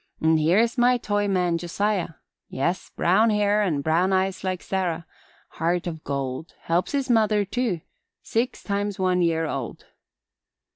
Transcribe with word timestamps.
Here's 0.19 0.79
my 0.79 0.97
toy 0.97 1.27
man 1.27 1.59
Josiah 1.59 2.15
yes, 2.49 2.89
brown 2.95 3.29
hair 3.29 3.61
and 3.61 3.83
brown 3.83 4.11
eyes 4.11 4.43
like 4.43 4.63
Sarah 4.63 5.05
heart 5.49 5.87
o' 5.87 5.99
gold 6.03 6.55
helps 6.61 6.93
his 6.93 7.07
mother, 7.07 7.45
too 7.45 7.81
six 8.23 8.63
times 8.63 8.97
one 8.97 9.21
year 9.21 9.45
old." 9.45 9.85